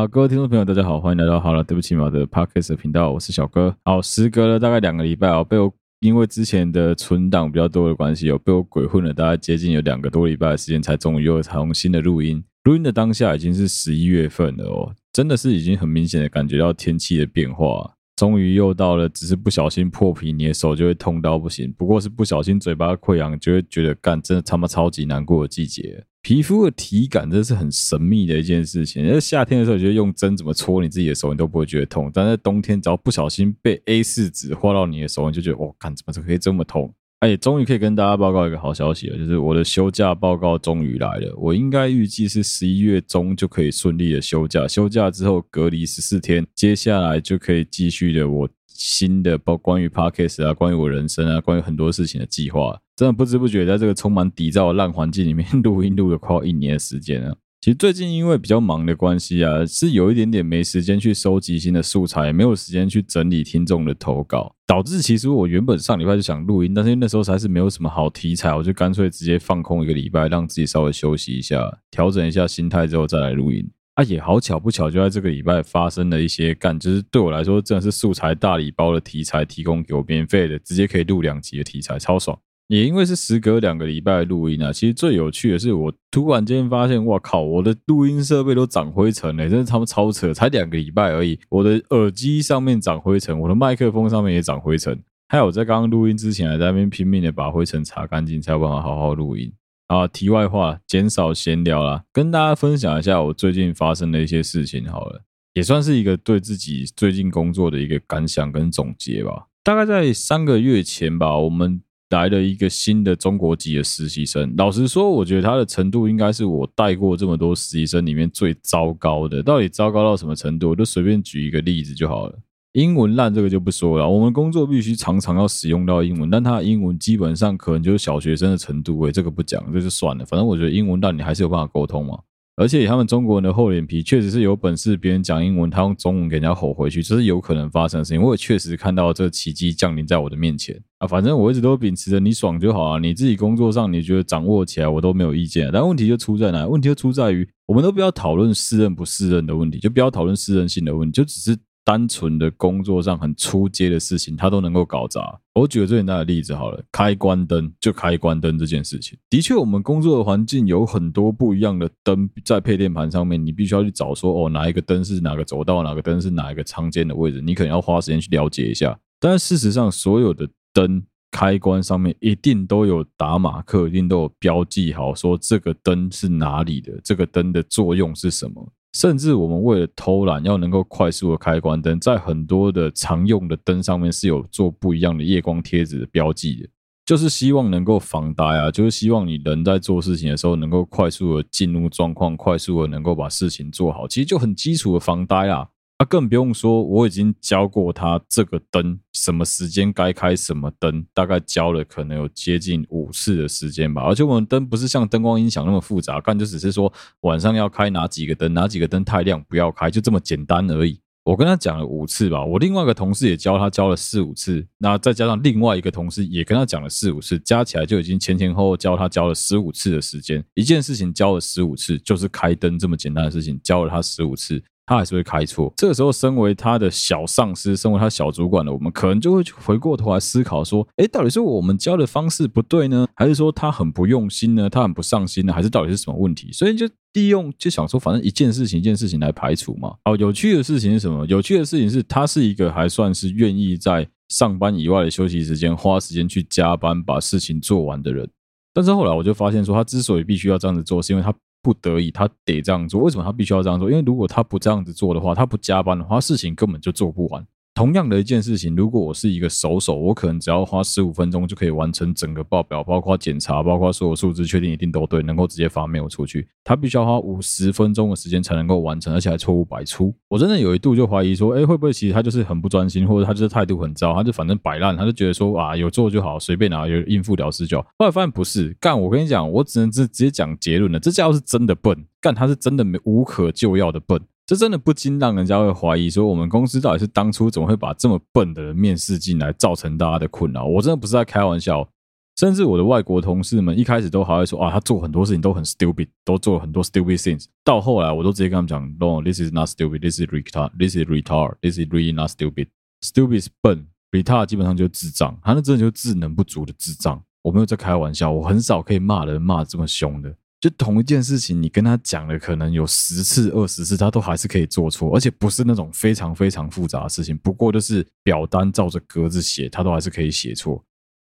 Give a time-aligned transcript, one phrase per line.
[0.00, 3.76] 好，各位听众朋友，大家好，欢迎来到好了，对不起嘛的 Podcast 频道，我是小哥。
[3.84, 5.70] 好，时隔了大概两个礼拜哦，被我
[6.00, 12.42] 因为之前的存档比较多的关系，有被我鬼混了大概接近有两个多礼拜的时间，才终于又重新的录音。
[12.64, 17.92] 录音的当下已经是十一月份了哦，真的是已经很明显的感觉到天气的变化。
[18.16, 21.70] 终于又到了，只是不小心破皮，你的手就会痛到不行。
[21.76, 26.02] 不过是不小心嘴巴溃疡，就会觉得干，真的他妈超级难过的季节。
[26.22, 29.06] 皮肤的体感真是很神秘的一件事情。
[29.08, 32.10] 在夏天的时候，你觉得用针怎么戳你自己的手，你都不会觉得痛。
[32.12, 36.94] 但在冬天，只要不小心被 A 四纸划到你的手，你就觉得哇，看，怎么可以这么痛？
[37.20, 41.34] 哎，终于可以跟大家报告一个好消息了，就是我的休假报告终于来了。
[41.36, 52.80] 我应该预计是十一月中就可以顺利的休假，休假之后隔离十四天，接下来就可以继续的我新的包关于 Podcast 啊，关于我人生啊，关于很多事情的计划。
[52.96, 57.36] 真的不知不觉在这个充满底噪的烂环境里面录音录了快要一年的时间了。
[57.60, 73.70] 其实最近因为比较忙的关系啊，是有一点点没时间去收集新的素材，没有时间去整理听众的投稿，导致其实我原本上礼拜就想录音，但是那时候实在是没有什么好题材，我就干脆直接放空一个礼拜，让自己稍微休息一下，调整一下心态之后再来录音。
[73.96, 82.38] 啊，也好巧不巧，就在这个礼拜发生了一些干，就是对我来说真的是素材大礼包的题材，提供给我免费的，直接可以录两集的题材，超爽。
[82.70, 90.32] 也因为是时隔两个礼拜录音啊，其实最有趣的是，我突然间发现，哇靠，我的录音设备都长灰尘了，真的他妈超扯！
[90.32, 99.52] 才两个礼拜而已，我的耳机上面长灰尘，我的麦克风上面也长灰尘，还有我在刚刚录音之前还在那边拼命的把灰尘擦干净，才有办法好好录音。
[99.88, 105.22] 啊，题外话，减少闲聊啦，跟大家分享一下我最近发生的一些事情好了，
[105.54, 109.46] 也算是一个对自己最近工作的一个感想跟总结吧。
[109.64, 111.82] 大概在三个月前吧，我们。
[112.10, 119.42] 来了一个新的中国籍的实习生，老实说，我觉得他的程度应该是我带过这么多实习生里面最糟糕的。
[119.42, 120.70] 到底糟糕到什么程度？
[120.70, 122.38] 我就随便举一个例子就好了。
[122.72, 130.24] 英文烂这个就不说了，我们工作必须常常要使用到英文，但他的英文基本上可能就是小学生的程度，诶，这个不讲，这就算了。
[130.24, 132.18] 反正我觉得英文烂，你还是有办法沟通嘛。
[132.60, 138.20] 而且他们中国人的厚脸皮，确实是有本事，别人讲英文，他用中文给人家吼回去，这是有可能发生的事情。
[138.20, 141.06] 我也确实看到这个奇迹降临在我的面前啊！
[141.06, 145.70] 反正我一直都秉持着你爽就好啊，你自己工作上你觉得掌握起来，我都没有意见。
[145.72, 146.66] 但问题就出在哪？
[146.66, 151.56] 问题就出在于，我们都不要讨论适任不适任的问题，就不要讨论适任性的问题，就只是。
[151.90, 155.40] 单纯的工作上很出阶的事情，他都能够搞砸。
[155.54, 168.96] 我举个最简单的例子好了，开关灯就开关灯这件事情，的确，我们工作的环境有很多不一样的灯在配电盘上面，你必须要去找说，哦，哪一个灯是哪个走道，哪个灯是哪一个仓间的位置，你可能要花时间去了解一下。
[169.18, 171.02] 但是事实上，所有的灯
[171.32, 178.72] 开关上面一定都有打马克，一定都有标记好，说这个灯是哪里的，这个灯的作用是什么。
[178.92, 186.68] 甚至我们为了偷懒，要能够快速的开关灯，在很多的常用的灯上面是有做不一样的夜光贴纸的标记的，
[187.06, 195.68] 就是希望能够防呆啊，就是希望你人在做事情的时候能够快速的进入状况，快速的能够把事情做好，其实就很基础的防呆啊。
[196.00, 204.00] 啊，更不用说，我已经教过他这个灯什么时间该开什么灯，大概教了可能有接近五次的时间吧。
[204.04, 206.90] 而且我们灯不是像灯光音响那么复杂，干就只是说
[207.20, 210.98] 晚上要开哪几个灯，哪几个灯太亮不要开，就这么简单而已。
[211.22, 220.42] 我跟他讲了五次吧，我另外一个同事也教他教了四五次，那再加上另外一个同事也跟他讲了四五次，加起来就已经前前后后教他教了十五次的时间。
[220.54, 224.62] 一件事情教了十五次，就是开灯这么简单的事情，教了他十五次。
[224.90, 234.68] 他还是会开错，这个时候，身为他的小上司，身为他小主管的我们，可能就会回过头来思考说：诶，到底是我们教的方式不对呢，还是说他很不用心呢？
[234.68, 235.52] 他很不上心呢？
[235.52, 236.50] 还是到底是什么问题？
[236.50, 239.94] 所以就利用就想说，反正一件事情一件事情来排除嘛。
[240.04, 241.24] 好，有趣的事情是什么？
[241.26, 248.28] 有趣的事情是他是一个还算是愿意在上班以外的休息时间花时间去加班把事情做完的人。
[248.74, 251.32] 但是后来我就发现说，他之所以必须要这样子做，是因为他。
[251.62, 253.02] 不得已，他得这样做。
[253.02, 253.90] 为什么他必须要这样做？
[253.90, 257.46] 因为如果他不这样子做的话，他不加班的话，事情根本就做不完。
[257.80, 266.46] 同样的一件事情，如果我是一个熟手，我可能只要花十五分钟就可以完成整个报表，包括检查，包括所有数字确定一定都对，能够直接发 mail 出去。
[266.62, 270.14] 他必须要花五十分钟的时间才能够完成，而且还错误百出。
[270.28, 277.86] 我真的有一度就怀疑说，哎，会不会其实他就是很不专心，或者他就是态度很糟，他就反正摆烂，他就觉得说啊，有做就好，随便拿，有应付了事就好。
[277.98, 284.20] 后来发现不是，干，我跟你讲，我只能直直接讲结论了，这家伙是真的笨，干，他是真的没无可救药的笨。
[284.50, 290.66] 这真的不禁让人家会怀疑说，我们公司到底是当初怎么会把这么笨的人面试进来，造成大家的困扰？
[290.66, 291.88] 我真的不是在开玩笑。
[292.36, 297.44] 甚至我的外国同事们一开始都还会说啊，他做很多事情都很 stupid，都做了很多 stupid things。
[297.62, 302.66] 到后来，我都直接跟他们讲，No，this is not stupid，this is retard，this is retard，this is really not stupid。
[303.02, 307.22] stupid 是笨，retard 基本上就是智障，他那真的就是智能不足的智障。
[307.42, 310.34] 我没有在开玩笑，我很少可以骂人骂这么凶的。
[310.60, 317.36] 就同一件事情，你跟他讲了可能有十次、二十次，他都还是可以做错，而且不是那种非常非常复杂的事情。
[317.38, 320.84] 不过就是表单照着格子写，他都还是可以写错。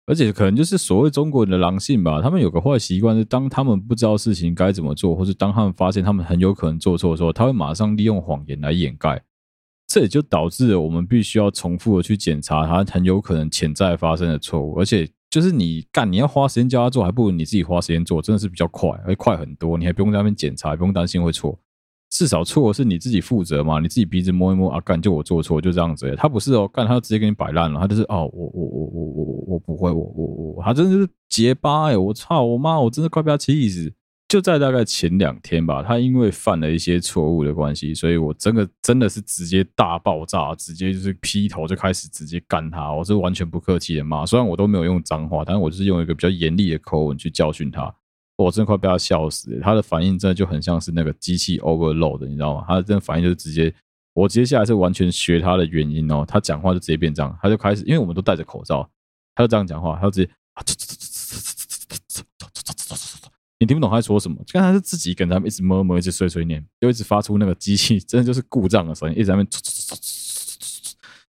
[0.08, 9.22] 而且可能就是所谓中国人的狼性吧，他们有个坏习惯是，当他们不知道事情该怎么做，或是当他们发现他们很有可能做错的时候，他会马上利用谎言来掩盖。
[9.86, 14.80] 这也就导致了我们必须要重复的去检查他很有可能潜在发生的错误。
[14.80, 19.78] 而且就是你干，你要花时间教他做，还不如你自己花时间做，真的是比较快，会快很多。
[19.78, 21.58] 你还不用在那边检查，不用担心会错。
[22.10, 26.16] 至少错是你自己负责嘛，你自己鼻子摸一摸啊，干就我做错就这样子。
[26.18, 33.94] 他不是哦，干他就直接给你摆烂了，他就是哦，我我我我我我我不会，我我我他真的就是结巴哎，我操我妈，我真的快被他气死。
[34.30, 47.92] 就在大概前两天吧，他因为犯了一些错误的关系，所以我真的真的是直接大爆炸，直接就是劈头就开始直接干他，我是完全不客气的骂，虽然我都没有用脏话，但是我就是用一个比较严厉的口吻去教训他。
[48.38, 52.64] 我真的快被他笑死，他的反应真的就很像是那个机器 overload，你知道吗？
[52.68, 53.74] 他的反应就是直接，
[54.14, 58.88] 我接下来是完全学他的原因哦，他讲话就直接变这样，他就开始，因为我们都戴着口罩，
[59.34, 60.30] 他就这样讲话，他就直接，
[63.60, 69.48] 你听不懂他在说什么，就刚才是自己跟他们一直摸摸，一直碎碎念，就一直发出那个机器真的就是故障的声音，一直在那边，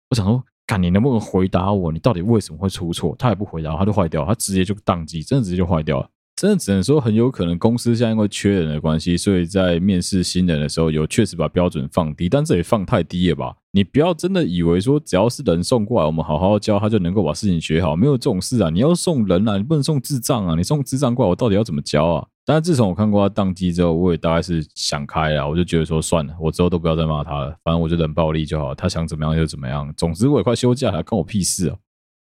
[0.10, 3.14] 我想说，看你能不能回答我，你到底为什么会出错？
[3.20, 6.10] 他也不回答，他就坏掉，他直接就宕机，真的直接就坏掉了。
[6.44, 13.56] 真的只能说，很有可能公司现在因为缺人的关系，所以在面试新人的时候，有确实把标准放低，但这也放太低了吧？
[13.72, 18.70] 你不要真的以为说，只要是人送过来，我们好好教他就能够把事情学好，没有这种事啊！
[18.70, 20.54] 你要送人啊，你不能送智障啊！
[20.58, 22.28] 你送智障过来，我到底要怎么教啊？
[22.46, 29.94] 但是自从我看过他宕机之后，我也大概是想开了，我就觉得说算了，我之后都不要再骂他了，反正我就冷暴力就好，他想怎么样就怎么样。
[29.96, 31.78] 总之我也快休假了，关我屁事啊！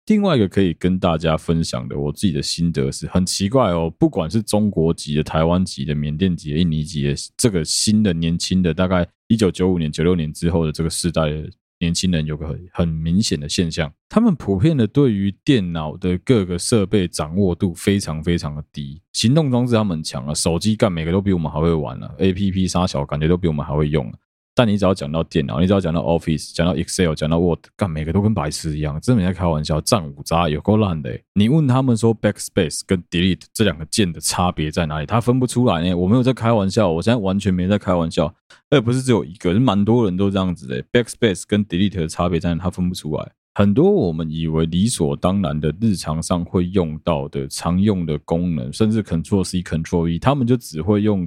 [0.09, 11.47] 另外一个可以跟大家分享的，我自己的心得是很奇怪哦，不管是中国籍的、台湾籍的、缅甸籍的、印尼籍的，这个新的年轻的，大概一九九五年、九六年之后的这个世代的
[11.77, 24.17] 年轻人，有个很很明显的现象，他们普遍的对于电脑的各个设备掌握度非常非常的低，行动装置他们强啊，手机干每个都比我们还会玩了啊，APP 杀小感觉都比我们还会用啊。
[24.59, 31.17] 但你只要讲到电脑，你只要讲到 Office，讲到 Excel，讲到 Word，干每个都跟白痴一样，真没在开玩笑，战五渣有够烂的。
[31.33, 35.95] 你问他们说 Backspace 跟 Delete 这两个键的差别在哪里，他分不出来呢。
[35.95, 38.35] 我没有在开玩笑，我现在完全没在开玩笑，
[38.69, 40.83] 而不是只有一个，是蛮多人都这样子的。
[40.91, 43.31] Backspace 跟 Delete 的差别在哪，他分不出来。
[43.55, 51.25] 很多我们以为理所当然的日常上会用到的常用的功能，甚至 Control C Control V，他们就只会用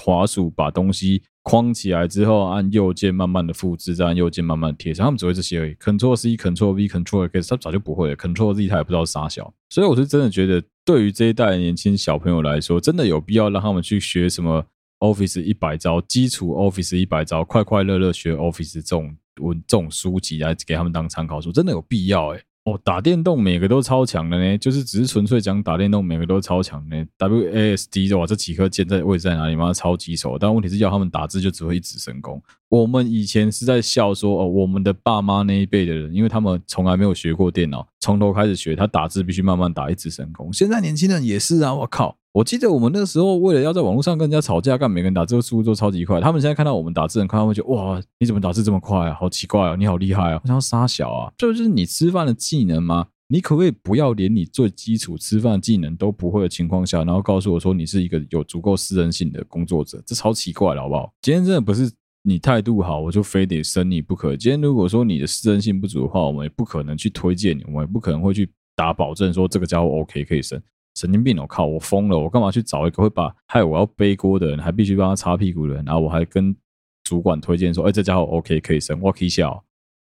[0.00, 1.22] 滑鼠把东西。
[1.48, 5.04] 框起来之后，按右键慢慢的复制，再按右键慢慢的贴上。
[5.04, 5.74] 他们只会这些而已。
[5.76, 8.16] Ctrl C、Ctrl V、Ctrl X，他早就不会了。
[8.16, 9.54] Ctrl Z 他也不知道啥小。
[9.70, 14.66] 所以我是真的觉得，对于这一代年轻小朋友来说，真的有必要让他们去学什么
[14.98, 22.42] Office 一百招，基础 Office 一百招，快快乐乐学 Office 这种文这种书籍来给他们当参考书，真的有必要诶。
[22.66, 27.06] 哦，打电动每个都超强的呢，就是只是纯粹讲打电动，每个都超强的。
[27.16, 29.72] W A S D 的话，这几颗键在位置在哪里嘛？
[29.72, 32.42] 超棘手，但问题是要他们打字就只会一指神功。
[32.68, 40.52] 我们以前是在笑说，哦，我们的爸妈那一辈的人，因为他们从来没有学过电脑，从头开始学，他打字必须慢慢打，一指神功。
[40.52, 42.18] 现在年轻人也是啊，我靠！
[42.36, 46.20] 我记得我们那时候，为了要在网络上跟人家吵架，干每个人打字速度都超级快。
[46.20, 49.16] 他们现在看到我们打字很快，他们会觉得哇，你怎么打字这么快啊？
[49.18, 50.40] 好奇怪啊，你好厉害啊！
[50.42, 53.06] 我想要杀小啊，这就是你吃饭的技能吗？
[53.28, 60.02] 你可不可以不要连你最基础吃饭技能都不会的情况下，然后告诉我说你是一个有足够私人性的工作者？
[60.04, 61.10] 这超奇怪了，好不好？
[61.22, 61.90] 今天真的不是
[62.22, 64.36] 你态度好，我就非得升你不可。
[64.36, 70.60] 今天如果说你的私人性不足的话，我们也不可能去推荐你，我们也不可能会去打保证说这个家伙 OK 可以升。
[70.96, 71.38] 神经病！
[71.38, 72.18] 我靠，我疯了！
[72.18, 75.84] 我干嘛去找一个会把害我要背锅的人，还必须帮他擦屁股的人？
[75.84, 76.56] 然后我还跟
[77.04, 79.62] 主管推荐说：“哎，这家伙 OK 可以升，我可以笑。”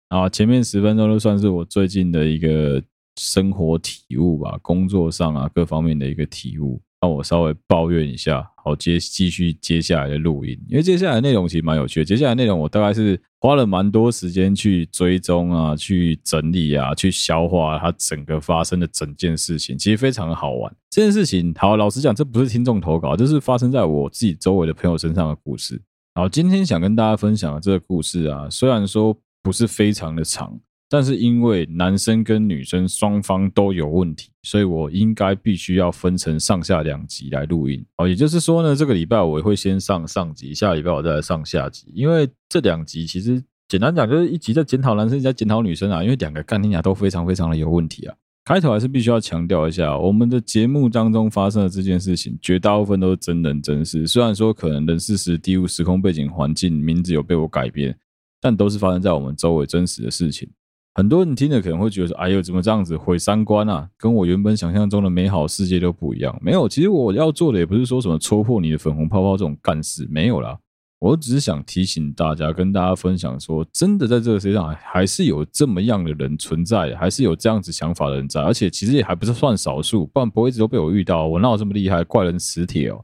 [0.10, 2.84] 啊，前面十分钟就算是我最近的一个
[3.16, 6.82] 生活体悟吧，工作上啊各方面的一个体悟。
[7.00, 12.06] 让我稍微抱怨一下，好接继续接下来的录音，因为接下来内容其实蛮有趣的。
[12.06, 20.72] 接下来内容我大概是花了蛮多时间去追踪啊，去整理啊，去消化它整个发生的整件事情，其实非常的好玩。
[20.92, 25.82] 这件事情，好，老实讲，这不是听众投稿，这是发生在我自己周围的朋友身上的故事。
[26.14, 30.60] 好，今天想跟大家分享的这个故事啊，虽然说不是非常的长。
[30.94, 37.82] 但是因为男生跟女生双方都有问题，所以我应该必须要分成上下两集来录音。
[37.96, 41.90] 哦，也就是说呢，这个礼拜我会先上上集，下礼拜我再来上下集。
[41.96, 46.04] 因为这两集其实简单讲就是一集在检讨男生，一集在检讨女生啊。
[46.04, 48.16] 因为两个干听都非常非常的有问题啊。
[48.44, 54.06] 开头还是必须要强调一下，我们的节目当中发生的这件事情，绝大部分都是真人真事。
[54.06, 57.98] 虽然说可能人事时地物、时空背景、环境、名字有被我改变，
[58.42, 60.50] 但都是发生在我们周围真实的事情。
[60.94, 63.90] 很多人听了可能会觉得说：“哎呦，怎么这样子毁三观啊？
[63.98, 70.58] 跟我原本想象中的美好世界都不一样。”没有，其实我要做的也不是说什么戳破你的粉红泡泡这种干事，没有啦。
[71.00, 81.26] 我只是想提醒大家，跟大家分享说，真的在这个世界上还是有这么样的人存在，还是有这样子想法的人在，而且其实也还不是算少数，不然不会一直都被我遇到。
[81.26, 82.04] 我哪有这么厉害？
[82.04, 83.04] 怪人磁铁哦。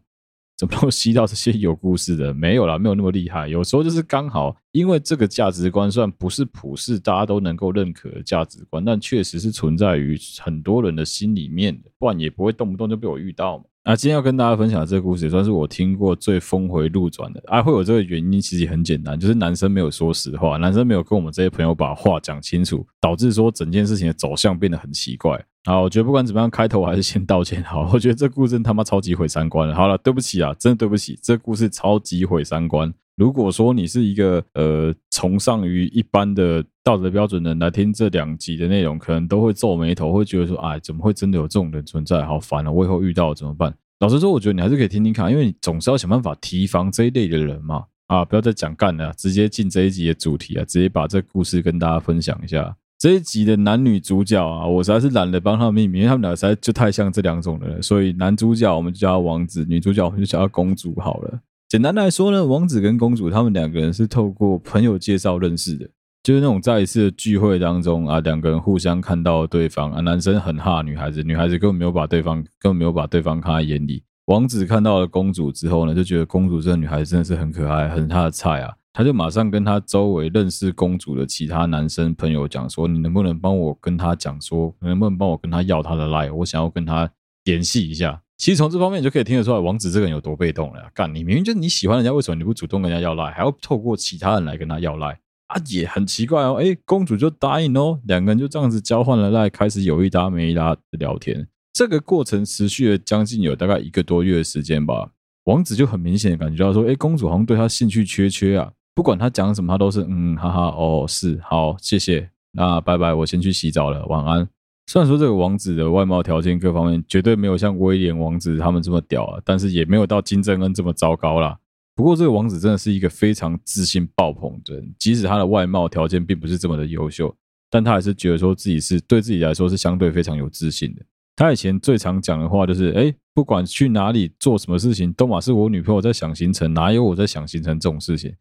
[0.58, 2.34] 怎么都吸到这些有故事的？
[2.34, 3.48] 没有啦，没有那么厉害。
[3.48, 13.66] 有时候就是刚好，因为这个价值观虽然不是普世大家都能够认可的价值观，但确实是存在于很多人的心里面的，不然也不会动不动就被我遇到嘛。
[13.84, 17.42] 那今天要跟大家分享的这个故事，也算是我听过最峰回路转的。
[17.46, 25.42] 啊，会有这个原因，其实也很简单，就是男生没有说实话，男生没有跟我们这些朋友把话讲清楚，导致说整件事情的走向变得很奇怪。
[25.68, 27.62] 好，我觉得不管怎么样，开头我还是先道歉。
[27.62, 29.76] 好，我觉得这故事他妈超级毁三观了。
[29.76, 32.94] 好了，对不起啊，真的对不起，这故事超级毁三观。
[33.18, 42.26] 如果说你是一个呃崇尚于一般的道德标准的人来听这两集的内容，可能都会皱眉头，会觉得说，哎，怎么会真的有这种人存在？
[42.26, 43.76] 好烦啊，我以后遇到了怎么办？
[44.00, 47.84] 老实说，我觉得你还是可以听听看，因为你总是要想办法提防这一类的人嘛。
[48.08, 52.74] 啊，不要再讲干了，直接进这一集的主题啊，直接把这故事跟大家分享一下。
[53.00, 57.82] 这一集的男女主角啊，我实在是懒得帮他们命名，因为他们俩实在就太像这两种人。
[57.82, 61.40] 所以男主角我们就叫他王子，女主角我们就叫他公主好了。
[61.70, 65.88] 简单来说呢，王子跟公主他们两个人是透过朋友介绍认识的。
[66.24, 74.04] 就是那种在一次的聚会当中啊，两个人互相看到对方啊，男生很哈女孩子，女孩子根本没有把对方根本没有把对方看在眼里。
[74.26, 78.74] 王子看到了公主之后呢，就觉得公主这个女孩子真的是很可爱，很他的菜啊。
[78.98, 86.34] 他就马上跟他周围认识公主的其他男生朋友讲说：“你能不能帮我跟他讲说，能不能帮我跟他要他的 line？
[86.34, 87.08] 我想要跟他
[87.44, 90.90] 联系一下。”其实从这方面就可以听得出来，王子这个人有多被动了。
[90.96, 95.18] 干，你明明就是你喜欢人家，为什么你不主动跟人家要 line，还要透过其他人来跟他要 line？
[95.46, 101.48] 啊，也很奇怪哦，哎，公主就答应哦，两个人就这样子交换了赖，开始有一搭没一搭的聊天。
[101.72, 105.12] 这个过程持续了将近有大概一个多月的时间吧。
[105.44, 114.50] 王子就很明显的感觉到说，哎，公主好像对他兴趣缺缺啊，不管他讲什么，他都是嗯，哈哈，哦，是，好，谢谢，那拜拜，我先去洗澡了，晚安。
[114.88, 121.56] 虽然说这个王子的外貌条件各方面绝对没有像威廉王子他们这么屌啊，但是也没有到金正恩这么糟糕啦。
[121.94, 127.32] 不过这个王子真的是一个非常自信爆棚的人，即使他的外貌条件并不是这么的优秀，
[127.70, 131.04] 但他还是觉得说自己是对自己来说是相对非常有自信的。
[131.36, 138.34] 他以前最常讲的话就是：哎，不管去哪里做什么事情，都马是我女朋友在想行程，哪有我在想行程这种事情？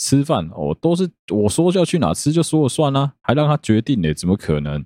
[0.00, 4.14] 吃饭哦，都是我说要去哪吃就说了算啦，还让他决定呢？
[4.14, 4.82] 怎么可能？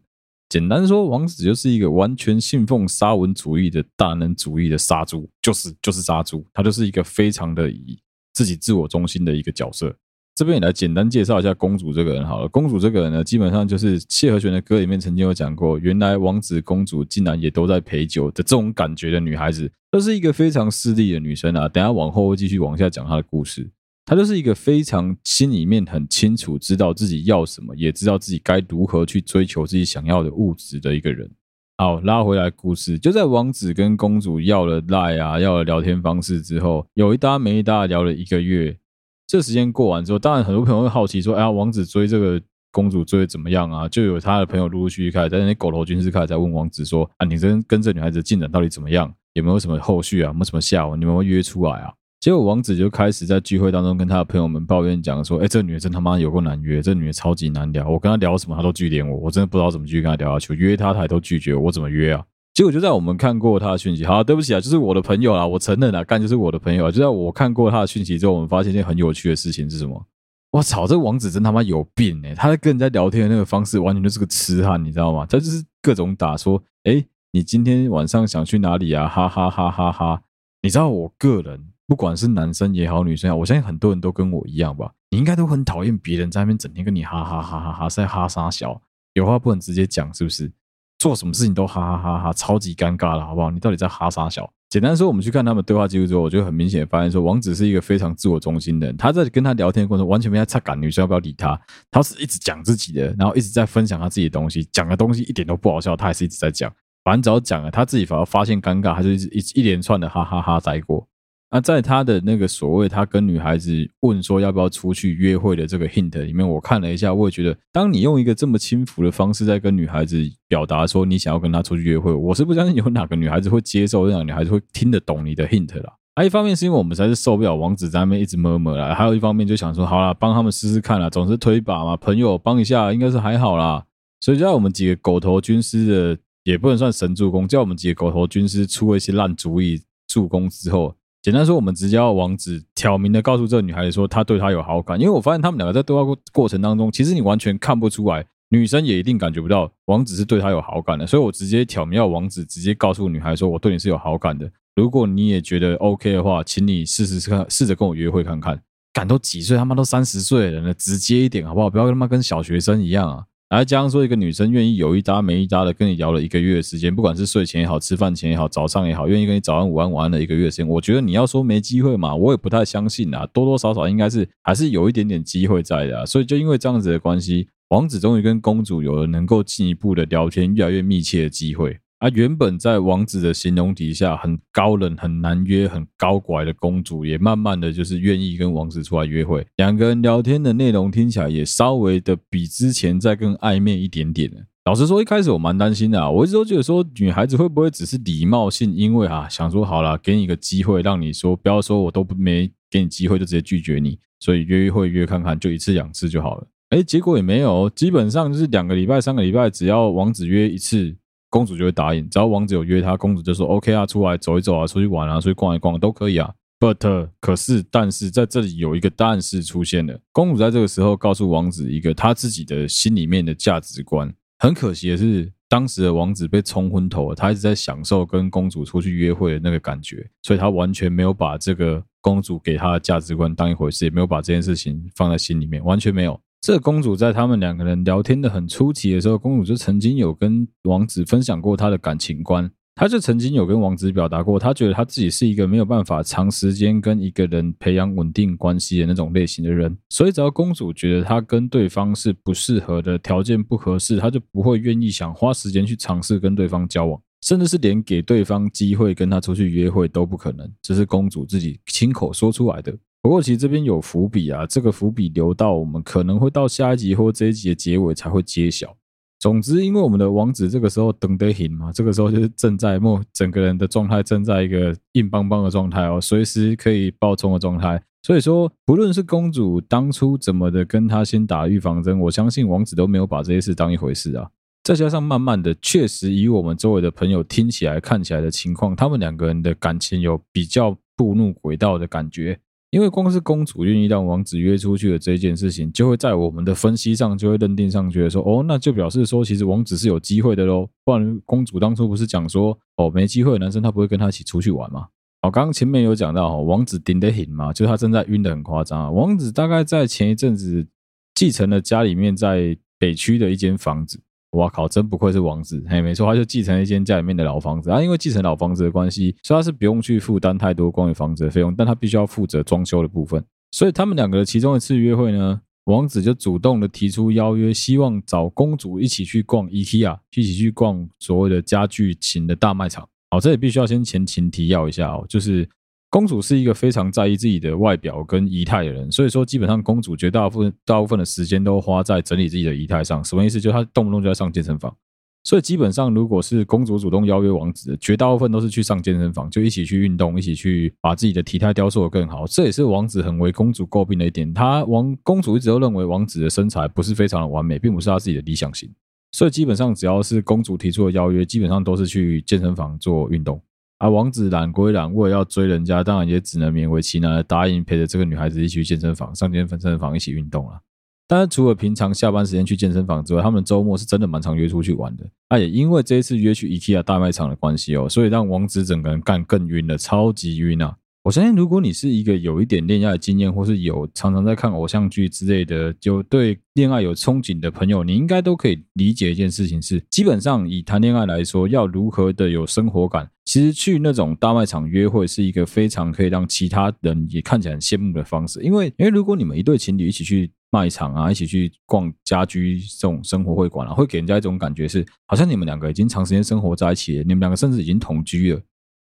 [0.49, 7.99] 简单说，王子就是一个完全信奉沙文主义的大男主义的杀猪，就是就是杀猪，他就是一个非常的以。
[8.37, 9.95] 自己自我中心的一个角色，
[10.35, 12.49] 这边也来简单介绍一下公主这个人好了。
[12.49, 21.69] 公主这个人呢，基本上就是谢和弦的歌里面曾经有讲过，原来王子公主竟然也都在陪酒的这种感觉的女孩子，都是一个非常势利的女生啊。
[21.69, 23.71] 等下往后会继续往下讲她的故事，
[24.07, 31.31] 他就是一个非常心里面很清楚，知道自己要什么，也知道自己该如何去追求自己想要的物质的一个人。
[31.79, 38.79] 好，拉回来故事，就在王子跟公主要了赖啊，要了聊天方式之后，有一搭没一搭聊了一个月。
[39.27, 49.13] 这时间过完之后，当然很多朋友会好奇说：“哎呀，王子追这个公主追的怎么样啊？”就有他的朋友陆陆续续开始在那些狗头军师开始在问王子说：“啊，你跟跟这女孩子进展到底怎么样？
[49.33, 50.29] 有没有什么后续啊？
[50.29, 51.01] 有没有什么下文？
[51.01, 51.91] 你们会约出来啊？”
[52.25, 57.87] 结果王子就开始在聚会当中跟他的朋友们抱怨讲说：“哎，这女的真他妈有够难约，这女的超级难聊。
[57.87, 60.55] 我跟她聊什么，她都拒点我，我真的不知道怎么继续跟她聊下去。
[60.55, 66.91] 约她，她也都拒绝我，怎么约啊？”结果就在我们看过她的讯息，好，对不起啊，就是我的朋友啊，我承认啊，干就是我的朋友啊。
[66.91, 70.03] 就在我看过她的讯息之后，我们发现一件很有趣的事情是什么？
[70.51, 72.35] 我操，这王子真他妈有病哎！
[72.35, 75.27] 他在跟人家聊天的那个方式，完全就是个痴汉，你知道吗？
[75.29, 80.23] 他就是各种打说：“哎，你今天晚上想去哪里啊？”哈哈哈哈哈！
[80.63, 81.74] 你知道我个人。
[81.87, 84.91] 不管是男生也好，女生也好，我相信很多人都跟我一样吧。
[85.11, 88.81] 你应该都很讨厌别人在那边整天跟你哈哈哈哈哈，在哈啥小，
[89.13, 90.51] 有话不能直接讲，是不是？
[90.99, 93.51] 做什么事情都哈哈哈哈，超级尴尬了，好不好？
[93.51, 94.51] 你到底在哈啥小？
[94.71, 98.97] 简单说，我们去看他们对话记录之后，我就很明显的发现说，王子是一个非常自我中心的人。
[98.97, 101.61] 他在跟他聊天的过程中，完全没在插杆女生要不要理他，
[101.91, 106.73] 他是一直讲自己的，然后一直在分享他自己的东西，讲的东西一点都不好笑，他还是一直在讲。
[107.05, 111.07] 反正只要讲了，他自己反而发现尴尬，他就一一一连串的哈哈哈带过。
[111.55, 125.93] 那在他的那个所谓他跟女孩子问说要不要出去约会的这个 hint 里面，我看了一下，我也觉得，当你用一个这么轻浮的方式在跟女孩子表达说你想要跟她出去约会，我是不相信有哪个女孩子会接受，让女孩子会听得懂你的 hint 啦。
[126.17, 133.85] 还一方面是因为我们实在是受不了王子在那边一直 murmur 啦，还有一方面就想说，好啦，帮他们试试看啦，总是推一把嘛，朋友帮一下应该是还好啦。
[134.21, 140.97] 所以就在我们几个狗头军师的，也不能算神助攻，叫我们几个狗头军师出了一些烂主意助攻之后。
[141.25, 145.01] 简单说，我们直接要王子挑明的告诉这个女孩子说，他对她有好感。
[145.01, 151.07] 因为我发现他们两个在对话过过程当中，其实你完全看不出来，女生也一定感觉不到王子是对她有好感的。
[151.07, 154.53] 所以我直接挑明要王子直接告诉女孩说，我对你是有好感的。
[154.77, 158.61] 如果你也觉得 OK 的话，请你试试看，试着跟我约会看看。
[158.93, 161.71] 敢都几岁，他妈都三十岁的人了，直接一点好不好？
[161.71, 163.25] 不要他妈跟小学生一样啊！
[163.55, 176.05] 还，加上说一个女生愿意有一搭没一搭的跟你聊了一个月的时间，不管是睡前也好，吃饭前也好，早上也好，愿意跟你早安、午安、晚安的一个月时间，我觉得你要说没机会嘛，我也不太相信啊，多多少少应该是还是有一点点机会在的啊。
[176.05, 181.79] 所以就因为这样子的关系，王子终于跟公主有了能够进一步的聊天，越来越密切的机会。
[182.05, 189.47] 啊、原本在王子的形容底下很高冷、很难约、很高拐的公主，也慢慢的就是愿意跟王子出来约会。
[189.57, 194.31] 两个人聊天的内容听起来也稍微的比之前再更暧昧一点点。
[194.67, 206.47] 老实说，一开始我蛮担心的啊，我一直都觉得说女孩子会不会只是礼貌性，因为啊想说好了，给你一个机会，让你说不要说我都没给你机会就直接拒绝你，所以约会约看看，就一次两次就好了。
[206.69, 210.95] 哎，结果也没有，基本上就是两个礼拜、三个礼拜，只要王子约一次。
[211.35, 216.33] 公主就会答应，只要王子有约她，公主就说 OK 啊，出来走一走啊，出去玩啊，出去逛一逛都可以啊。
[216.61, 219.99] But 可是，但是在这里有一个但是出现了。
[220.13, 224.15] 公主在这个时候告诉王子一个她自己的心里面的价值观。
[224.39, 236.21] 很可惜的是，当时的王子被冲昏头了，他一直在享受跟公主出去约会的那个感觉，所以他完全没有把这个公主给他的价值观当一回事，也没有把这件事情放在心里面，完全没有。
[236.45, 242.51] 这公主在他们两个人聊天的很初期的时候，公主就曾经有跟王子分享过她的感情观。
[242.75, 249.75] 她就曾经有跟王子表达过，她觉得她自己是一个没有办法长时间跟一个人培养稳定关系的那种类型的人。
[249.89, 260.47] 所以，只要公主觉得她跟对方是不适合的，条件不合适，她就不会愿意想花时间去尝试跟对方交往，甚至是连给对方机会跟他出去约会都不可能。
[260.61, 262.77] 这是公主自己亲口说出来的。
[263.05, 268.75] 不过，其实这边有伏笔啊，这个伏笔留到我们可能会到下一集或这一集的结尾才会揭晓。
[269.21, 277.79] 总之，因为我们的王子这个时候等得很嘛，这个时候就是正在莫，整个人的状态正在一个硬邦邦的状态哦，随时可以爆冲的状态。
[278.03, 284.31] 所以说，不论是公主当初怎么的跟他先打预防针，我相信王子都没有把这些事当一回事啊。
[284.63, 292.41] 再加上慢慢的，确实以我们周围的朋友听起来、看起来的情况，他们两个人的感情有比较步入轨道的感觉。
[292.75, 300.69] 因为光是公主愿意让王子约出去的这件事情，就会在我们的分析上就会认定上，觉得说，哦，那就表示说，其实王子是有机会的喽。
[300.85, 304.89] 不然公主当初不是讲说，哦，没机会男生他不会跟他一起出去玩吗？
[305.23, 308.91] 哦，刚刚前面有讲到，哦王子顶得很嘛，就是他正在晕得很夸张啊。
[308.91, 310.67] 王子大概在前一阵子
[311.15, 314.01] 继承了家里面在北区的一间房子。
[314.35, 314.69] 哇靠！
[314.69, 317.83] 真不愧是王子，嘿，没错，他就继承了一间家里面的老房子啊。
[317.83, 323.25] 因为继承老房子的关系，所以他是不用去负担太多关于房子的费用，但他必须要负责装修的部分。
[323.51, 332.87] 所以他们两个其中一次约会呢，王子就主动的提出邀约，希望找公主一起去逛 IKEA，一起去逛所谓的家具型的大卖场。
[333.11, 335.49] 好，这里必须要先前情提要一下哦，就是。
[335.95, 343.03] 公主是一个非常在意自己的外表跟仪态的人，所以说基本上公主绝大部分大部分的时间都花在整理自己的仪态上。
[343.05, 343.41] 什么意思？
[343.41, 344.75] 就是她动不动就在上健身房。
[345.23, 352.27] 所以基本上，如果是公主主动邀约王子，绝大部分都是去上健身房，就一起去运动，一起去把自己的体态雕塑得更好。
[352.27, 354.35] 这也是王子很为公主诟病的一点。
[354.35, 358.69] 他王公主一直都认为王子的身材不是非常的完美，并不是他自己的理想型。
[359.13, 363.41] 所以基本上只要是公主提出的邀约，基本上都是去健身房做运动。
[363.79, 370.61] 而、王子懒归懒，为了要追人家，当然也只能勉为其难的答应陪着这个女孩子一起去健身房，上健身房一起运动了。
[371.07, 375.05] 当然，除了平常下班时间去健身房之外，他们周末是真的蛮常约出去玩的。
[375.29, 380.75] 那、啊、也因为这一次约去 IKEA 大卖场的关系哦，所以让王子整个人干更晕了，超级晕啊！
[381.05, 398.43] 我相信，如果你是一个有一点恋爱经验，或是有常常在看偶像剧之类的，就对恋爱有憧憬的朋友，你应该都可以理解一件事情是：基本上以谈恋爱来说，要如何的有生活感，其实去那种大卖场约会是一个非常可以让其他人也看起来很羡慕的方式。
[398.43, 408.41] 因为，因为如果你们一对情侣一起去卖场啊，一起去逛家居这种生活会馆啊，会给人家一种感觉是，好像你们两个已经长时间生活在一起了，你们两个甚至已经同居了。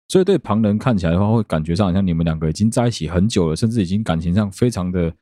[0.08, 5.12] 所以对旁人看起来的话，会感觉上好像你们两个已经在一起很久了，甚至已经感情上非常的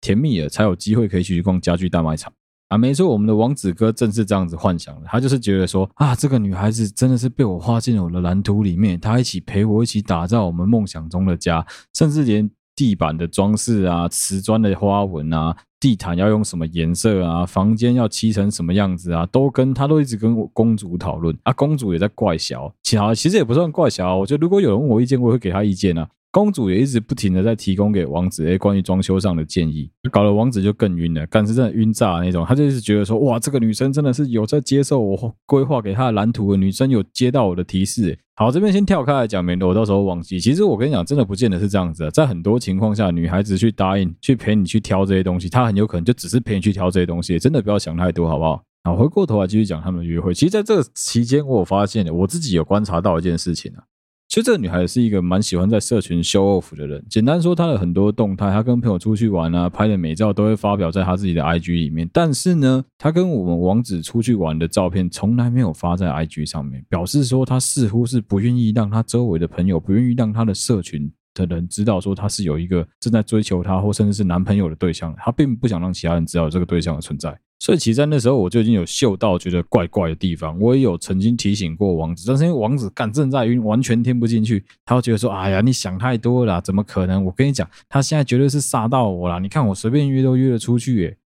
[0.00, 2.32] 甜蜜了，才有机会可以去逛家具大卖场
[2.68, 2.76] 啊！
[2.76, 15.56] 没错，我们的王子哥正是这样子幻想的，他就是觉得说啊，这个女孩子真的是被我画进了我的蓝图里面，她一起陪我一起打造我们梦想中的家，甚至连地板的装饰啊、瓷砖的花纹啊。
[15.80, 17.44] 地毯要用什么颜色啊？
[17.44, 19.26] 房间要漆成什么样子啊？
[19.32, 24.16] 都跟他都一直跟我公主讨论啊，公主也在怪小，其实其实也不算怪小。
[24.16, 26.08] 我觉得如果有人问我意见，我会给他意见啊。
[26.32, 32.42] 公主也一直不停的在提供给王子诶关于装修上的建议，搞得王子就更晕了，干是真的晕炸那种。
[32.48, 38.18] 他就一直觉得说，哇，这个女生真的是有在接受我规划给她的蓝图女生，有接到我的提示。
[38.34, 40.40] 好，这边先跳开来讲，免得我到时候忘记。
[40.40, 42.10] 其实我跟你讲，真的不见得是这样子。
[42.10, 48.62] 在很多情况下，女孩子去答应去陪你去挑这些东西，她很有可能就只是陪你去挑这些东西，真的不要想太多，好不好？
[48.84, 50.32] 好，回过头来继续讲他们的约会。
[50.32, 53.84] 其实，在这个期间，我有发现我自己有观察到一件事情啊。
[54.32, 57.04] 其实这个女孩是一个蛮喜欢在社群 show off 的人。
[57.10, 62.08] 简单说，她的很多动态，她跟朋友出去玩啊，拍的美照都会发表在她自己的 IG 里面。
[62.10, 75.14] 但是呢，她跟我们王子出去玩的照片从来没有发在 IG 上面，表示说她似乎是不愿意让她周围的朋友，不愿意让她的社群的人知道说她是有一个正在追求她或甚至是男朋友的对象。
[75.18, 77.38] 她并不想让其他人知道这个对象的存在。
[77.62, 87.24] 所以其实在那时候我就已经有嗅到觉得怪怪的地方，我也有曾经提醒过王子，但是因为王子干正在晕，完全听不进去，他会觉得说：“哎呀，你想太多了，怎么可能？
[87.24, 89.38] 我跟你讲，他现在绝对是煞到我了。
[89.38, 91.16] 你看我随便约都约得出去耶。”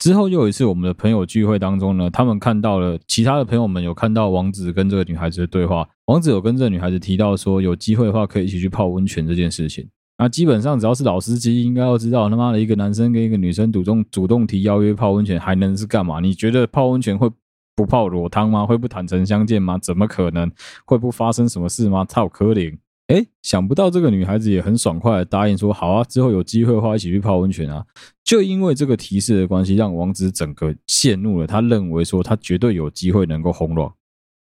[0.00, 9.88] 之后又有一次我们的朋友聚会当中呢，他们看到了其他的朋友们有看到王子跟这个女孩子的对话，王子有跟这个女孩子提到说，有机会的话可以一起去泡温泉这件事情。
[10.16, 16.20] 那基本上只要是老司机，应该要知道他妈的一个男生跟一个女生主动主动提邀约泡温泉，还能是干嘛？
[16.20, 17.28] 你觉得泡温泉会
[17.74, 18.64] 不泡裸汤吗？
[18.64, 19.76] 会不坦诚相见吗？
[19.76, 20.50] 怎么可能？
[20.84, 22.04] 会不发生什么事吗？
[22.04, 22.78] 操柯林！
[23.08, 27.84] 诶，想不到这个女孩子也很爽快的答应说好啊，之后有机会的话一起去泡温泉啊。
[28.22, 33.92] 就因为这个提示的关系，让王子整个陷入了，他认为说他绝对有机会能够红了。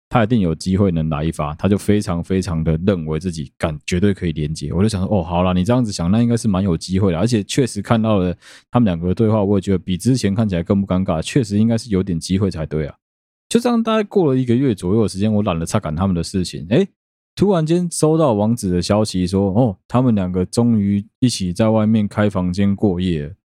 [0.09, 4.73] 他一定有机会能来一发，他就非常非常的认为自己敢绝对可以连接。
[4.73, 8.35] 我就想说，哦，好啦，你这样子想，那应该是蛮有机会的，而且确实看到了
[8.71, 12.95] 他们两个的对话，我也觉得比之前看起来更不尴尬，确实应该是有点机会才对啊。
[13.47, 16.87] 就这样，大概过了一个月左右的时间，我懒得查赶他们的事情，诶，
[17.35, 23.35] 突然间收到王子的消息说，哦，他们两个终于一起在外面开房间过夜，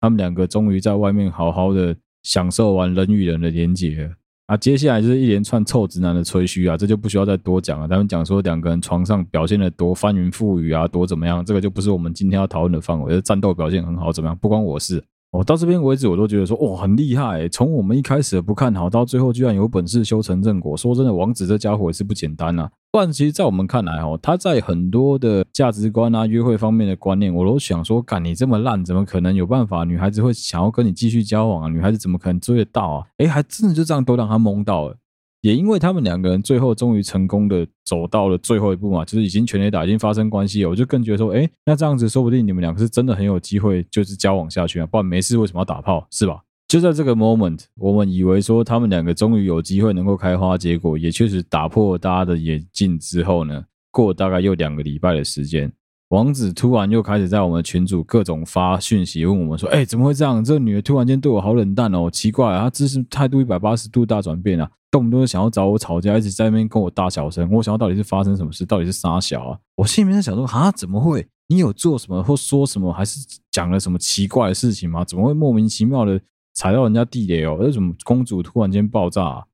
[0.00, 4.10] 他们两个终于在外面好好的享受完人与人的连接。
[4.46, 7.88] 啊，接下来就是一连串臭直男的吹嘘啊，这就不需要再多讲了。
[7.88, 13.18] 他们讲说两个人床上表现的多翻云覆雨啊，多怎么样，这个就不是我们今天要讨论的范围。
[13.22, 14.36] 战斗表现很好，怎么样？
[14.36, 15.02] 不关我事。
[15.34, 20.76] 我、哦、到这边为止，我都觉得说，哇、哦，很厉害、从我们一开始不看好，到最后居然有本事修成正果。
[20.76, 22.70] 说真的，王子这家伙也是不简单啊。
[22.92, 29.82] 不然，其实，在我们看来，哦，他在很多的价值观啊、约会方面的观念，我都想说，干你这么烂，怎么可能有办法？
[29.82, 31.68] 女孩子会想要跟你继续交往啊？
[31.68, 33.06] 女孩子怎么可能追得到啊？
[33.16, 34.96] 哎，还真的就这样都让他蒙到了。
[35.44, 46.40] 也因为他们两个人最后终于成功的走到了最后一步嘛，就是已经全垒打，已经发生关系了，我就更觉得说，哎，那这样子说不定你们两个是真的很有机会，就是交往下去啊，不然没事为什么要打炮，是吧？
[46.66, 55.70] 就在这个 moment，我们以为说他们两个终于有机会能够开花结果，也确实打破大家的眼镜之后呢，过大概又两个礼拜的时间。
[56.08, 60.42] 王子突然又开始在我们群组各种发讯息问我们说：“哎，怎么会这样？
[60.42, 67.50] 这女的突然间对我好冷淡哦，奇怪啊，她姿势态度一百八十度大转变啊，动不动就想要找我吵架，一直在那边跟我大小声。
[67.50, 68.64] 我想要到底是发生什么事？
[68.64, 69.58] 到底是啥小啊？
[69.74, 71.26] 我心里面在想说：啊，怎么会？
[71.48, 73.18] 你有做什么或说什么，还是
[73.50, 75.04] 讲了什么奇怪的事情吗？
[75.04, 76.20] 怎么会莫名其妙的
[76.54, 77.56] 踩到人家地雷哦？
[77.56, 79.44] 为什么公主突然间爆炸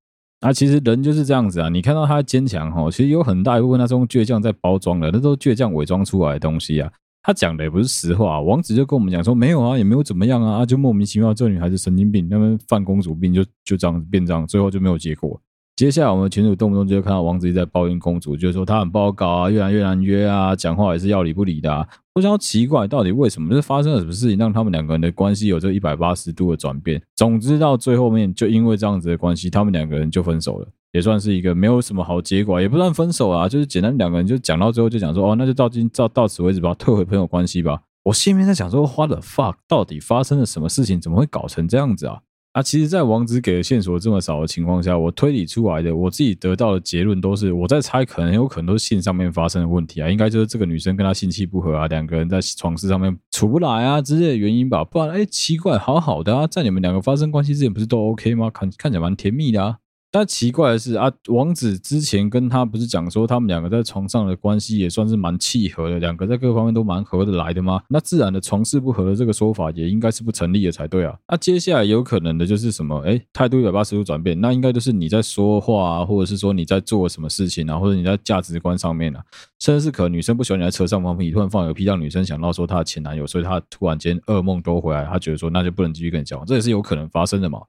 [0.40, 1.70] 啊？”，其实人就是这样子啊！
[1.70, 6.92] 你看到他坚强哈，其实有很大一部分他是用倔强在包装的，那都是倔强伪装出来的东西啊。
[7.22, 15.40] 他讲的也不是实话，王子就跟我们讲说，没有啊，也没有怎么样啊，啊就莫名其妙，这女孩子神经病，那边犯公主病，就就这样变这样，最后就没有结果。
[15.76, 21.86] 接下来我们群主动不动就看到王子一直在抱怨公主，就是说他很不好搞啊，越来越难约啊，讲话也是要理不理的啊。
[22.14, 23.48] 我想要奇怪，到底为什么？
[23.48, 27.00] 就是发生了什么事情，让他们两个人的关系有这一百八十度的转变？
[27.16, 30.68] 总之到最后面，就因为这样子的关系，他们两个人就分手了。
[30.92, 37.82] 也算是一个没有什么好结果，也不算分手啊，就是简单两个人就讲到最后就讲说，哦，那就到今到到此为止吧，退回朋友关系吧。
[38.04, 41.00] 我心里面在想说花的 fuck，到底发生了什么事情？
[41.00, 42.20] 怎么会搞成这样子啊？
[42.52, 58.50] 啊，其实，在王子给的线索这么少的情况下，我推理出来的，我自己得到的结论都是，我在猜，可能有可能都是性上面发生的问题啊，应该就是这个女生跟他性气不合啊，两个人在床事上面处不来啊之类的原因吧，不然，哎，奇怪，好好的啊，在你们两个发生关系之前不是都 OK 吗？
[58.50, 59.76] 看看起来蛮甜蜜的啊。
[60.12, 67.80] 但奇怪的是啊，王子之前跟他不是讲说他们两个在床上的关系也算是蛮契合的，两个在各方面都蛮合得来的吗？
[67.88, 71.16] 那自然的床事不合的这个说法也应该是不成立的才对啊。
[71.28, 72.98] 那接下来有可能的就是什么？
[73.06, 79.22] 哎，态度一百八十度转变，那应该就是你在说话啊，或者是说你在做什么事情啊，或者你在价值观上面啊，
[79.60, 87.60] 甚至是可能女生不喜欢你在车上放屁，突然放个屁，让女生想到说她的前男友，所以她突然间噩梦都回来，她觉得说那就不能继续跟你交往，这也是有可能发生的嘛。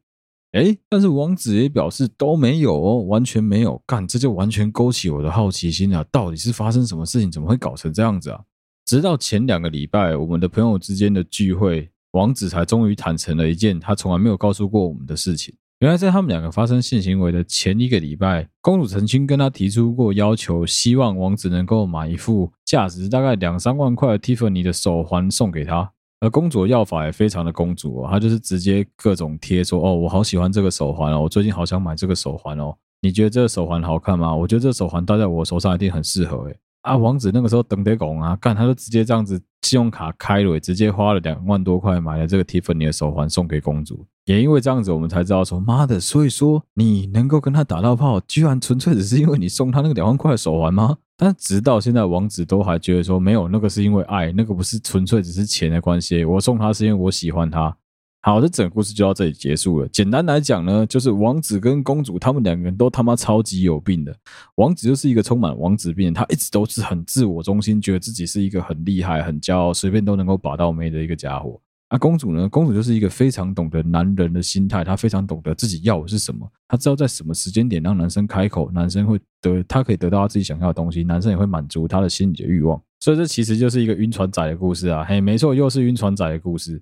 [0.51, 6.05] 哎，但是王子也表示都没有哦，完全没有干，这就完全勾起我的好奇心啊！
[6.11, 8.41] 到底是发生什么事情，怎么会搞成这样子啊？
[8.85, 15.55] 直到前两个礼拜，我们的朋友之间的聚会，王子才终于坦诚了一件他从来没有告诉过我们的事情。
[15.79, 25.93] 原来在他们两个发生性行为的前一个礼拜，公主曾经跟他提出过要求，希望王子能够买一副价值大概两三万块的 Tiffany 的手环送给他。
[26.21, 34.33] 而公主的要法也非常的公主哦，她就是直接各种贴说哦，我好喜欢这个手环哦，我最近好想买这个手环哦，你觉得这个手环好看吗？
[34.33, 36.55] 我觉得这个手环戴在我手上一定很适合诶。
[36.81, 44.05] 啊，王子那个时候等得拱啊，干他就直接这样子信用卡开了，直接花了两万多块买了这个 Tiffany 的手环送给公主。
[44.25, 50.97] 也因为这样子，我们才知道说妈的，所以说你能够跟他打到炮，居然纯粹只是因为你送他那个两万块的手环吗？
[51.17, 56.25] 但直到现在，王子都还觉得说没有，那个是因为爱，那个不是纯粹只是钱的关系。
[56.25, 57.75] 我送他是因为我喜欢他。
[58.23, 59.87] 好，这整个故事就到这里结束了。
[59.87, 64.15] 简单来讲呢，就是王子跟公主他们两个人都他妈超级有病的。
[64.57, 71.59] 王子就是一个充满王子病，他一直都是很自我中心，觉得自己是一个很厉害、很骄傲、随便都能够把到妹的一个家伙。
[71.89, 72.47] 那、公主呢？
[72.47, 82.79] 公主就是一个非常懂得男人的心态，她非常懂得自己要的是什么，她知道在什么时间点让男生开口，男生会得，她可以得到他自己想要的东西，男生也会满足她的心理的欲望。
[82.99, 85.03] 所以这其实就是一个晕船仔的故事啊！
[85.03, 86.81] 嘿，没错，又是晕船仔的故事。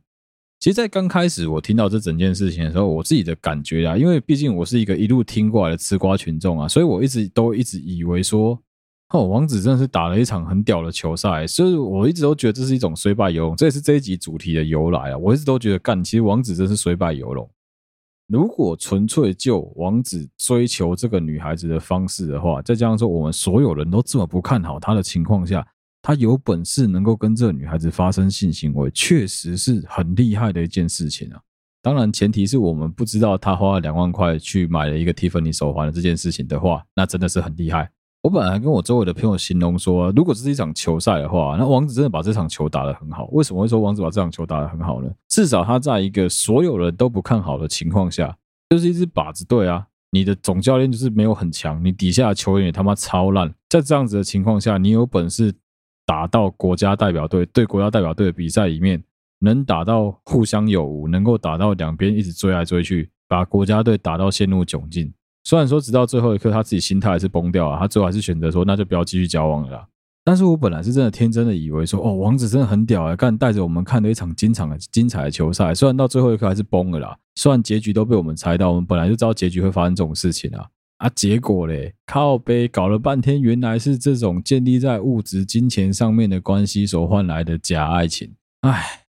[0.60, 8.60] 其实，在刚开始我听到这整件事情的时候，我自己的感觉啊，因为毕竟我是一个一路听过来的吃瓜群众啊，所以我一直都一直以为说。
[9.12, 15.17] 哦，王子真的是打了一场很屌的球赛，所以我一直都觉得这是一种虽败犹荣，这也是这一集主题的由来啊。
[15.17, 17.50] 我一直都觉得，干，其实王子真是虽败犹荣。
[18.28, 25.67] 如果纯粹就王子追求这个女孩子的方式的话，再加上说我们所有人都这么不看好他的情况下，
[26.01, 31.39] 他有本事能够跟这女孩子发生性行为，确实是很厉害的一件事情啊。
[31.81, 37.89] 当然，前提是我们不知道他花了两万块去买了一个 Tiffany 手环的这件事情的话，那真的是很厉害。
[38.21, 43.29] 我本来跟我周围的朋友形容说，如果这是一场球赛的话，那王子真的把这场球打得很好。
[43.31, 45.09] 为什么会说王子把这场球打得很好呢？
[45.29, 48.35] 至少他在一个所有人都不看好的情况下，
[48.69, 49.85] 就是一支靶子队啊。
[50.12, 53.53] 你的总教练就是没有很强，你底下的球员也他妈超烂。
[53.69, 55.53] 在这样子的情况下，你有本事
[56.10, 59.00] 打到国家代表队，对国家代表队的比赛里面
[59.41, 65.13] 能打到互相有无，能够打到两边一直追来追去，把国家队打到陷入窘境。
[65.43, 69.88] 虽然说直到最后一刻，他自己心态还是崩掉了，他最后还是选择说，那就不要继续交往了啦。
[70.24, 75.76] 但是我本来是真的天真的以为说，哦，王子真的很屌啊，干带着我们看了一场精彩的精彩的球赛。
[75.76, 80.65] 虽然到最后一刻还是崩了啦，虽然结局都被我们猜到，我们本来就知道结局会发生这种事情啊
[80.99, 89.05] 啊，结果嘞，靠北搞了半天，原来是这种建立在物质金钱上面的关系所换来的假爱情，唉。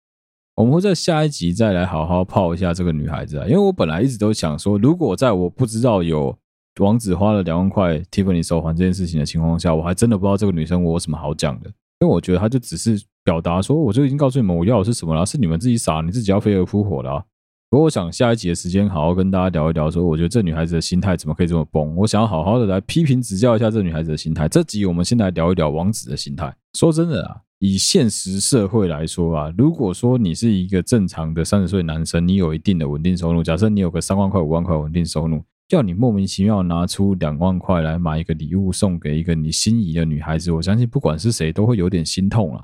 [0.58, 6.36] 我们会在下一集再来好好泡一下这个女孩子啊，因为我本来一直都想说，如果在我不知道有
[6.80, 11.70] 王子花了两万块 Tiffany 手环这件事情的情况下，我还真的不知道这个女生我有什么好讲的，
[12.00, 17.24] 因为我觉得她就只是表达说，我就已经告诉你们我要的是什么了，是你们自己傻，你自己要飞蛾扑火了。
[17.70, 24.48] 不过我想下一集的时间好好跟大家聊一聊，说我觉得这女孩子的心态怎么可以这么崩，我想要好好的来批评指教一下这女孩子的心态。
[24.48, 26.56] 这集我们先来聊一聊王子的心态。
[26.74, 27.42] 说真的啊。
[27.60, 42.64] 以现实社会来说啊，如果说你是一个正常的三十岁男生，你有一定的稳定收入，假设你有个三万块、五万块稳定收入，叫你莫名其妙拿出两万块来买一个礼物送给一个你心仪的女孩子，我相信不管是谁都会有点心痛啊。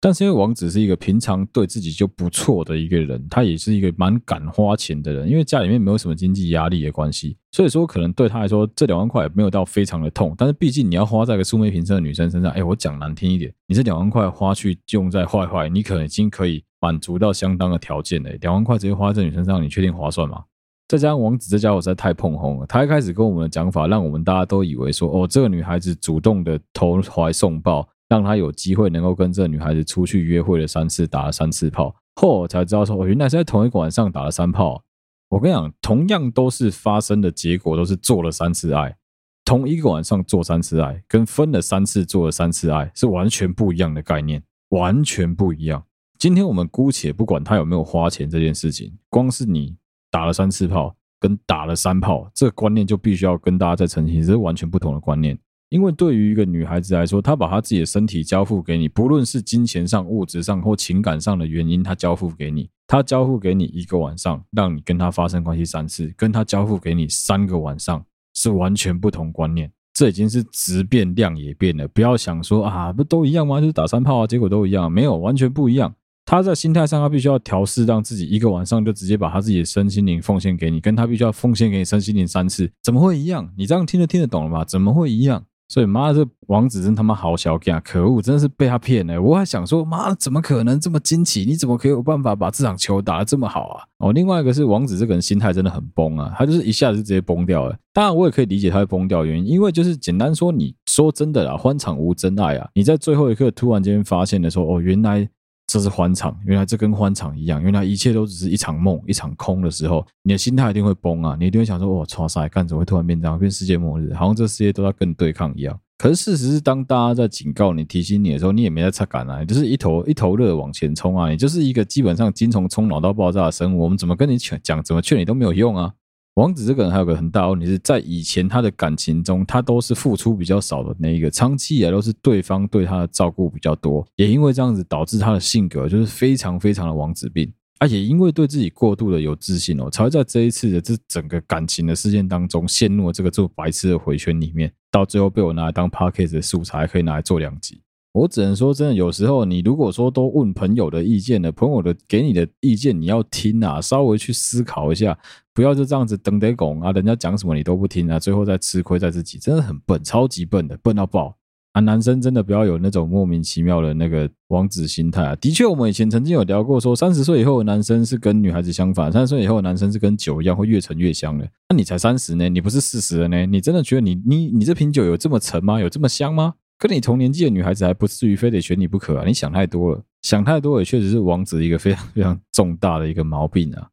[0.00, 10.34] 但是因为王子是一个平常对自己就不错的一个人，他也是一个蛮敢花钱的人，因为家里面没有什么经济压力的关系，所以说可能对他来说这两万块没有到非常的痛。
[10.38, 18.30] 但是毕竟你要花在一个素昧平生的女生身上，哎，我讲难听一点，你这两万块花去用在坏坏，你可能已经可以满足到相当的条件了。
[18.40, 20.44] 两万块直接花在女生身上，你确定划算吗？
[20.86, 31.94] 再加上王子这家伙实在太碰红了，他一开始跟我们的讲法，让我们大家都以为说，哦，这个女孩子主动的投怀送抱，让他有机会能够跟这女孩子出去约会了三次，打了三次炮。
[32.16, 34.82] 后才知道说，我，原来是在同一个晚上打了三炮。
[35.28, 38.96] 我跟你讲，同样都是发生的结果，都是做了三次爱，
[39.44, 45.84] 同一个晚上做三次爱，跟分了三次做了三次爱是完全不一样的概念，完全不一样。
[46.18, 49.76] 今天我们姑且不管他有没有花钱这件事情，光是你。
[50.10, 55.38] 打了三次炮，跟打了三炮，这个观念就必须要跟大家再澄清，这是完全不同的观念。
[55.70, 68.04] 因为对于一个女孩子来说，她把她自己的身体交付给你，不论是金钱上、物质上或情感上的原因，她交付给你，她交付给你一个晚上，让你跟她发生关系三次，跟她交付给你三个晚上，
[68.34, 69.70] 是完全不同观念。
[69.92, 73.60] 这已经是质变量也变了，不要想说啊，不都一样吗？
[73.60, 75.92] 就是打三炮啊，结果都一样，没有，完全不一样。
[76.24, 83.50] 他在心态上，他必须要调试，让自己一个晚上就直接把他自己的身心灵奉献给你，跟他必须要奉献给你身心灵三次，怎么会一样？
[83.56, 84.64] 你这样听得听得懂了吗？
[84.64, 85.44] 怎么会一样？
[85.68, 87.78] 所以妈的，这王子真他妈好小气啊！
[87.84, 89.20] 可恶，真的是被他骗了。
[89.20, 91.44] 我还想说，妈的，怎么可能这么惊奇？
[91.44, 93.84] 你怎么可以有办法把这场球打得这么好啊？
[93.98, 97.76] 哦，另外一个是王子这个人心态真的很崩啊，他就是一下子就直接崩掉了。
[97.92, 102.68] 当然，我也可以理解他会崩掉的原因，因为就是简单说，你说真的啦，欢场无真爱啊！
[102.74, 105.28] 你在最后一刻突然间发现的时候，哦，原来。
[105.68, 111.36] 这是欢场，原来这跟欢场一样，原来一切都只是一场梦，一场空的时候，你的心态一定会崩啊！
[111.38, 114.14] 你一定会想说：“我操塞，干怎么会突然变这样，变世界末日？
[114.14, 121.28] 好像这世界都在跟你对抗一样。”可是事实是，当大家在警告你、提醒你的时候，你也没在擦干啊，你就是一头一头热往前冲啊！
[121.28, 125.92] 你就是一个基本上精虫冲脑到爆炸的生物，我们怎么跟你劝讲，怎么劝你都没有用啊！
[126.38, 147.80] 王子这个人还有个很大问题是在以前他的感情中，他都是付出比较少的那一个，长期以来都是对方对他的照顾比较多，也因为这样子导致他的性格就是非常非常的王子病啊，也因为对自己过度的有自信哦，才会在这一次的这整个感情的事件当中陷入了这个做白痴的回圈里面，到最后被我拿来当 podcast 的素材，可以拿来做两集。
[148.12, 155.16] 我只能说，真的，有时候你如果说都问朋友的意见了，朋友的给你的意见你要听啊，稍微去思考一下，
[155.54, 161.36] 不要就这样子等得拱啊，人家讲什么你都不听啊，最后再吃亏在自己，真的很笨，超级笨的，笨到爆
[161.72, 161.80] 啊！
[161.80, 165.36] 男生真的不要有那种莫名其妙的那个王子心态啊。
[165.36, 171.46] 的确，我们以前曾经有聊过说，三十岁以后的男生是跟女孩子相反，三十岁以后的男生是跟酒一样会越沉越香的。
[171.68, 173.46] 那你才三十呢，你不是四十了呢？
[173.46, 175.78] 你真的觉得你你你这瓶酒有这么沉吗？
[175.78, 176.54] 有这么香吗？
[176.78, 179.24] 跟你同年纪的女孩子还不至于非得选你不可啊！
[179.26, 183.88] 你想太多了，想太多也确实是王子一个非常非常重大的一个毛病啊。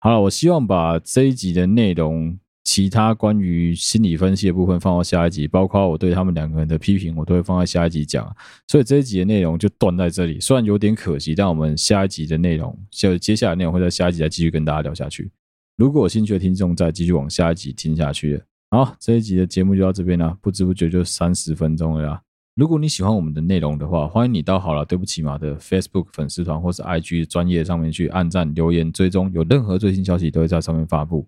[0.00, 8.34] 好了，我希望把这一集的内容，其他关于心理分析的部分放到下一集，包括我对他们两个人的批评，我都会放在下一集讲。
[8.66, 15.30] 所以这一集的内容就断在这里，虽然有点可惜，但我们下一集的内容，就接下来内容会在下一集再继续跟大家聊下去。
[15.76, 18.42] 如果有兴趣的听众，再继续往下一集听下去。
[18.70, 22.22] 好，这一集的节目就到这边了，不知不觉就三十分钟了啦。
[22.54, 31.26] 如果你喜欢我们的内容的话，欢迎你到好了对不起嘛的 Facebook 粉丝团或是 IG 专业上面去按赞、留言、追踪，有任何最新消息都会在上面发布。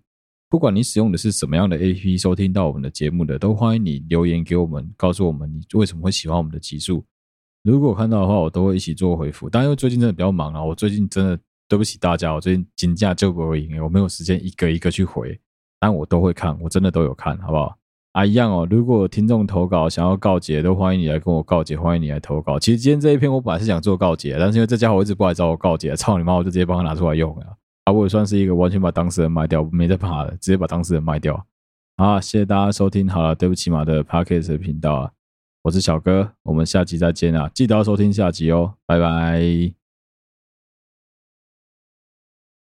[0.49, 7.03] 不管你使用的是什么样的 APP 收听到我们的节目的，都欢迎你留言给我们，告诉我们你为什么会喜欢我们的集数。
[7.63, 9.49] 如果看到的话，我都会一起做回复。
[9.49, 15.39] 但因为最近真的比较忙啊，我最近真的对不起大家，我最近请假就不会赢，我没有时间一个一个去回。
[15.81, 17.75] 但我都会看，我真的都有看，好不好？
[18.13, 18.67] 啊，一样哦。
[18.69, 22.59] 如果听众投稿想要告解，都欢迎你来跟我告解，欢迎你来投稿。
[22.59, 27.45] 其实今天这一篇我本来是想做告解，但是因为这家伙一直不来找我告解，操你妈，我就直接帮他拿出来用了。
[27.85, 31.43] 啊，我也算是一个完全把当事人卖掉，没在怕的，直接把当事人卖掉。
[31.97, 35.11] 好，谢谢大家收听，好了，对不起嘛的 Podcast 频道啊，
[35.63, 39.80] 我是小哥，我们下期再见啊，记得要收听下集哦，拜拜。